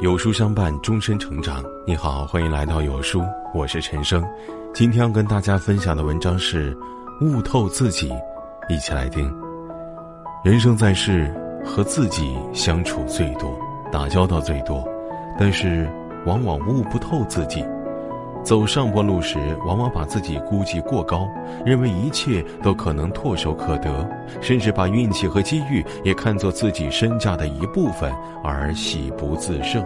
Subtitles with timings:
[0.00, 1.62] 有书相伴，终身成长。
[1.86, 4.24] 你好，欢迎来到有书，我是陈生。
[4.72, 6.74] 今天要跟大家分享的文章是
[7.20, 8.08] 《悟透自己》，
[8.70, 9.30] 一起来听。
[10.42, 11.30] 人生在世，
[11.62, 13.54] 和自己相处最多，
[13.92, 14.82] 打交道最多，
[15.38, 15.86] 但是
[16.24, 17.62] 往往悟不透自己。
[18.42, 21.28] 走上坡路时，往往把自己估计过高，
[21.64, 24.08] 认为一切都可能唾手可得，
[24.40, 29.84] 甚至把运气和机遇也看作自己身价的一部分而喜不自胜；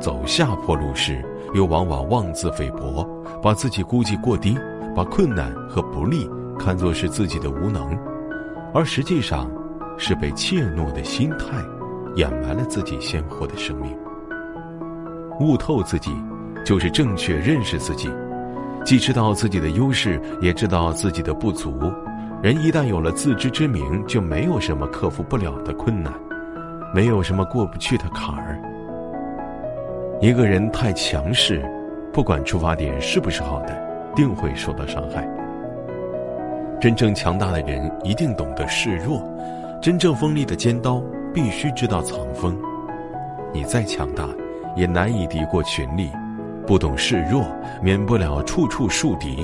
[0.00, 3.08] 走下坡路时，又往往妄自菲薄，
[3.40, 4.58] 把自己估计过低，
[4.94, 7.96] 把困难和不利看作是自己的无能，
[8.74, 9.48] 而实际上，
[9.96, 11.56] 是被怯懦的心态
[12.16, 13.96] 掩埋了自己鲜活的生命。
[15.40, 16.10] 悟透自己。
[16.64, 18.10] 就是正确认识自己，
[18.84, 21.78] 既知道自己的优势，也知道自己的不足。
[22.42, 26.12] 人一旦有了自知之明，就没有什么克服不了的困难，
[26.94, 28.58] 没有什么过不去的坎儿。
[30.20, 31.64] 一个人太强势，
[32.12, 33.76] 不管出发点是不是好的，
[34.14, 35.28] 定会受到伤害。
[36.80, 39.20] 真正强大的人一定懂得示弱，
[39.82, 41.02] 真正锋利的尖刀
[41.34, 42.56] 必须知道藏锋。
[43.52, 44.28] 你再强大，
[44.76, 46.08] 也难以敌过群力。
[46.68, 47.46] 不懂示弱，
[47.82, 49.42] 免不了处处树敌；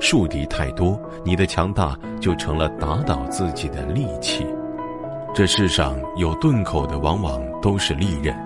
[0.00, 4.44] 树敌太多，你的强大就成了打倒自己的利器。
[5.32, 8.36] 这世上有钝口的，往往都是利刃。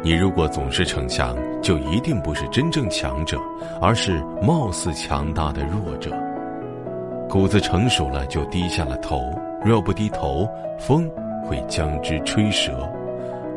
[0.00, 3.36] 你如果总是逞强，就一定不是真正强者，
[3.82, 6.12] 而是貌似强大的弱者。
[7.28, 9.18] 谷子成熟了，就低下了头；
[9.64, 11.10] 若不低头，风
[11.44, 12.88] 会将之吹折，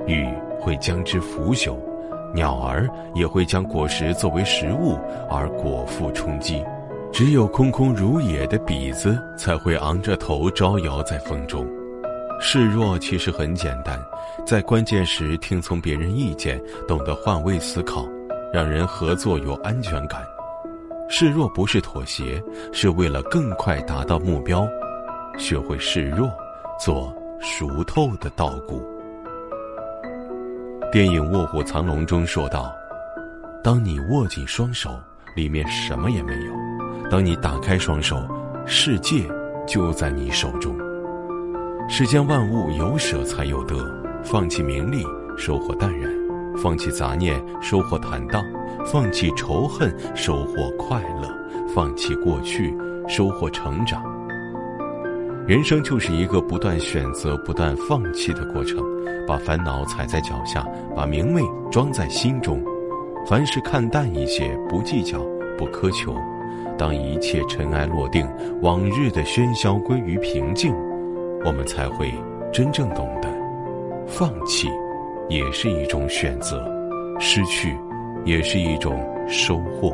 [0.08, 0.28] 雨
[0.60, 1.76] 会将之腐朽。
[2.34, 4.98] 鸟儿也会将果实作为食物
[5.30, 6.64] 而果腹充饥，
[7.12, 11.68] 只有空空如也的笔子才会昂着头招摇在风中。
[12.40, 14.00] 示弱其实很简单，
[14.46, 18.08] 在关键时听从别人意见，懂得换位思考，
[18.54, 20.22] 让人合作有安全感。
[21.10, 22.42] 示弱不是妥协，
[22.72, 24.68] 是为了更快达到目标。
[25.38, 26.30] 学会示弱，
[26.80, 28.82] 做熟透的稻谷。
[30.92, 32.73] 电影《卧虎藏龙》中说道
[33.64, 34.89] ：“当你握紧双手，
[35.36, 36.54] 里面什么也没有；
[37.11, 38.27] 当你打开双手，
[38.66, 39.23] 世界
[39.67, 40.76] 就在你手中。
[41.88, 43.76] 世间万物有舍才有得，
[44.23, 45.04] 放弃名利，
[45.38, 46.10] 收获淡然；
[46.58, 48.42] 放弃杂念，收获坦荡；
[48.83, 51.30] 放弃仇恨，收获快乐；
[51.71, 52.76] 放弃过去，
[53.08, 54.02] 收获成长。”
[55.49, 58.86] 人生就是一个不断选择、不断放弃的过程，
[59.27, 60.64] 把烦恼踩在脚下，
[60.95, 62.64] 把明媚装在心中，
[63.26, 65.17] 凡事看淡一些，不计较，
[65.58, 66.15] 不苛求。
[66.77, 68.30] 当一切尘埃落定，
[68.61, 70.71] 往日的喧嚣归于平静，
[71.43, 72.14] 我们才会
[72.54, 73.27] 真正懂得，
[74.05, 74.67] 放弃
[75.30, 76.64] 也是一种选择，
[77.20, 77.76] 失去
[78.23, 79.92] 也是一种收获。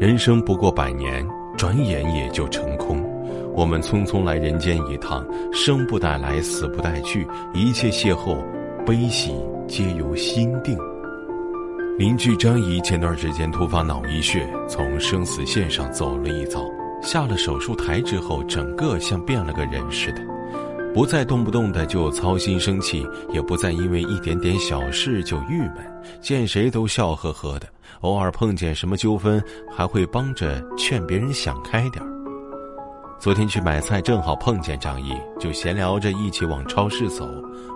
[0.00, 1.22] 人生不过百年。
[1.56, 3.02] 转眼也就成空，
[3.54, 8.38] 我们匆匆来人间一趟，生不带来，死不带去，一切邂逅，
[8.84, 9.34] 悲喜
[9.68, 10.76] 皆由心定。
[11.98, 16.64] 邻居张姨前段时间突发脑溢血，从生死线上走了一遭，
[17.02, 20.20] 下了手术台之后，整个像变了个人似的，
[20.94, 25.76] 不再动不动的就操心生气，也不再因为一点点小事就郁闷，
[26.20, 27.66] 见谁都笑呵呵的。
[28.02, 29.42] 偶尔碰见什么纠纷，
[29.74, 32.08] 还会帮着劝别人想开点儿。
[33.18, 37.26] 昨天去买菜，正好碰见张姨，就闲聊着一起往超市走。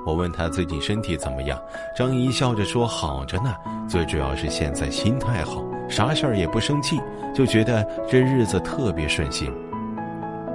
[0.04, 1.58] 我问她最近身体怎么样，
[1.96, 3.54] 张姨笑着说好着呢。
[3.88, 7.00] 最主要是现在心态好，啥事儿也不生气，
[7.34, 9.50] 就觉得这日子特别顺心。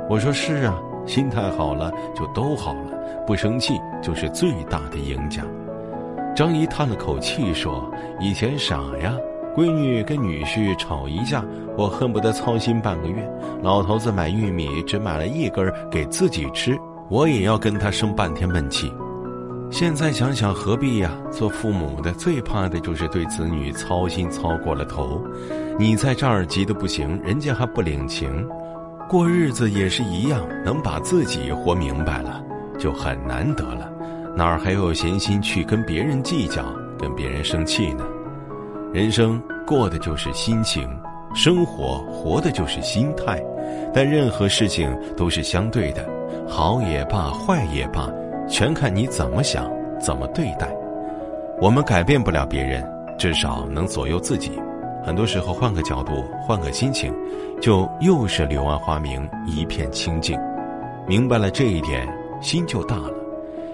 [0.07, 5.43] 我说是啊，心态好了就都好了，不生气就是最大的赢家。
[6.35, 9.15] 张姨叹了口气说：“以前傻呀。”
[9.53, 11.43] 闺女跟女婿吵一架，
[11.77, 13.29] 我恨不得操心半个月。
[13.61, 16.79] 老头子买玉米只买了一根给自己吃，
[17.09, 18.89] 我也要跟他生半天闷气。
[19.69, 21.11] 现在想想何必呀？
[21.31, 25.21] 做父母的最怕的就是对子女操心操过了头。
[25.77, 28.47] 你在这儿急得不行，人家还不领情。
[29.11, 32.41] 过日子也是一样，能把自己活明白了，
[32.79, 33.91] 就很难得了。
[34.37, 36.63] 哪儿还有闲心去跟别人计较，
[36.97, 38.05] 跟别人生气呢？
[38.93, 40.89] 人生过的就是心情，
[41.35, 43.43] 生活活的就是心态，
[43.93, 46.09] 但任何事情都是相对的，
[46.47, 48.09] 好也罢，坏也罢，
[48.47, 49.69] 全看你怎么想，
[49.99, 50.73] 怎么对待。
[51.59, 52.81] 我们改变不了别人，
[53.19, 54.53] 至少能左右自己。
[55.03, 57.13] 很多时候，换个角度，换个心情，
[57.59, 60.39] 就又是柳暗花明，一片清净。
[61.07, 62.07] 明白了这一点，
[62.39, 63.11] 心就大了。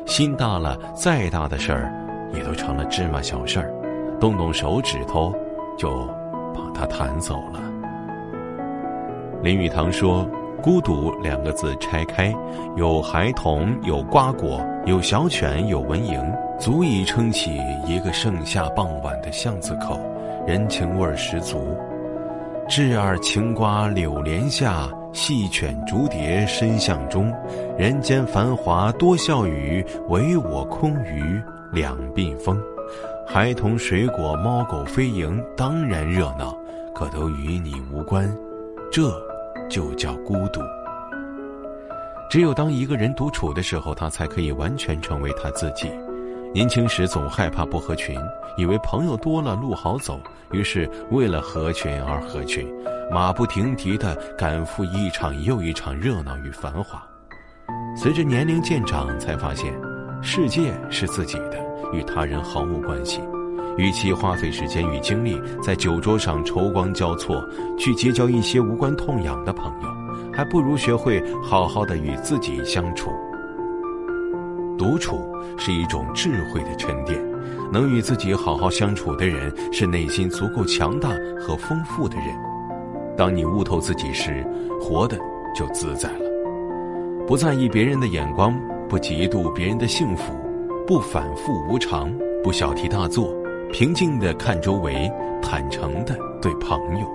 [0.06, 1.94] 心大了，再大的事儿
[2.34, 3.74] 也都成了芝麻小事儿，
[4.22, 5.34] 动动手指头
[5.78, 6.08] 就
[6.56, 7.60] 把它弹走了。
[9.44, 10.26] 林语堂说
[10.64, 12.34] ：“孤独两个字拆开，
[12.78, 16.26] 有孩童，有瓜果，有小犬，有蚊蝇，
[16.58, 20.00] 足以撑起一个盛夏傍晚的巷子口，
[20.48, 21.78] 人情味儿十足。
[22.70, 27.34] 稚儿青瓜柳帘下，细犬逐蝶深巷中。
[27.78, 31.38] 人间繁华多笑语，唯我空余
[31.74, 32.58] 两鬓风。
[33.28, 36.58] 孩童水果猫狗飞蝇，当然热闹，
[36.96, 38.34] 可都与你无关。
[38.90, 39.12] 这。”
[39.70, 40.62] 就叫孤独。
[42.30, 45.92] 只有当一个人独处的时候，他才可以完全成为他自己。
[46.54, 48.20] 年轻时总害怕不合群，
[48.58, 50.20] 以为朋友多了路好走，
[50.52, 52.68] 于是为了合群而合群，
[53.12, 57.06] 马不停蹄地赶赴一场又一场热闹与繁华。
[57.96, 59.74] 随着年龄渐长，才发现，
[60.22, 61.64] 世界是自己的，
[61.94, 63.22] 与他人毫无关系。
[63.78, 67.44] 与其花费时间与精力在酒桌上愁光交错，
[67.78, 69.88] 去结交一些无关痛痒的朋友，
[70.34, 73.12] 还不如学会好好的与自己相处。
[74.78, 75.20] 独处
[75.58, 77.20] 是一种智慧的沉淀，
[77.72, 81.10] 能与自己好好相处的人，是内心足够强大
[81.40, 82.28] 和丰富的人。
[83.18, 84.46] 当你悟透自己时，
[84.80, 85.18] 活的
[85.56, 86.26] 就自在了，
[87.26, 88.54] 不在意别人的眼光，
[88.88, 90.34] 不嫉妒别人的幸福，
[90.86, 92.14] 不反复无常，
[92.44, 93.36] 不小题大做。
[93.72, 97.08] 平静的看周围，坦诚的对朋友。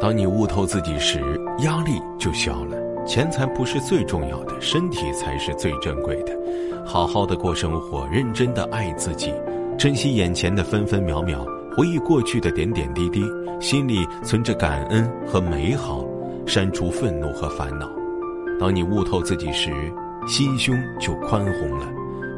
[0.00, 1.20] 当你悟透自己时，
[1.58, 2.76] 压力就小了。
[3.06, 6.32] 钱财不是最重要的，身体才是最珍贵的。
[6.86, 9.32] 好好的过生活，认真的爱自己，
[9.78, 11.46] 珍惜眼前的分分秒秒，
[11.76, 13.22] 回忆过去的点点滴滴，
[13.60, 16.04] 心里存着感恩和美好，
[16.46, 17.90] 删除愤怒和烦恼。
[18.58, 19.70] 当你悟透自己时，
[20.26, 21.86] 心胸就宽宏了。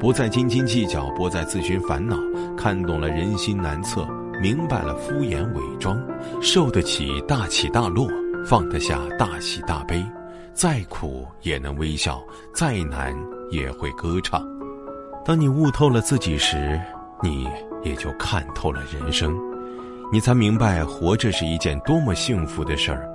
[0.01, 2.17] 不再斤斤计较，不再自寻烦恼，
[2.57, 4.07] 看懂了人心难测，
[4.43, 5.97] 明白了敷衍伪装，
[6.43, 8.09] 受得起大起大落，
[8.45, 10.05] 放得下大喜大悲，
[10.56, 12.19] 再苦也能微笑，
[12.55, 13.14] 再难
[13.50, 14.43] 也会歌唱。
[15.23, 16.81] 当你悟透了自己时，
[17.23, 17.47] 你
[17.85, 19.37] 也就看透了人生，
[20.11, 23.06] 你才明白活着是一件多么幸福的事儿。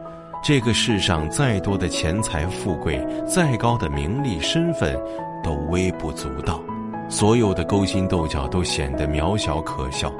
[0.43, 4.95] 这个世上再多的钱财富贵，再高的名利身份，
[5.43, 6.61] 都微不足道。
[7.09, 10.13] 所有的勾心斗角都显得渺小可笑，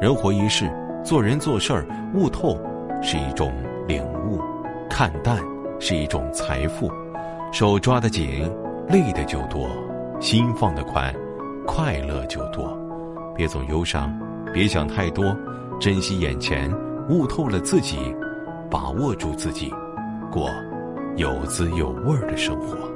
[0.00, 0.72] 人活一世，
[1.04, 1.84] 做人做事儿，
[2.14, 2.56] 悟透
[3.02, 3.52] 是一种
[3.88, 4.40] 领悟，
[4.88, 5.36] 看淡
[5.82, 6.88] 是一种财富。
[7.52, 8.48] 手抓得紧，
[8.88, 9.66] 累的就多；
[10.20, 11.12] 心放得宽，
[11.66, 12.78] 快乐就多。
[13.34, 14.16] 别总忧伤，
[14.54, 15.36] 别想太多，
[15.80, 16.72] 珍惜眼前，
[17.08, 17.98] 悟透了自己，
[18.70, 19.74] 把握住自己，
[20.30, 20.48] 过
[21.16, 22.91] 有滋有味儿的生活。